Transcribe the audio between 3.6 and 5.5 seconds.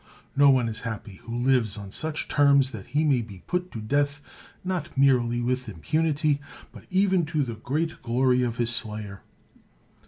to death not merely